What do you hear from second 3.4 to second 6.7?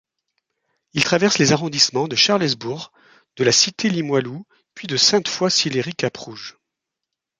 La Cité-Limoilou, puis de Sainte-Foy-Sillery-Cap-Rouge.